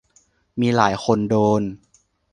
[0.59, 1.61] มีหลายคนโดน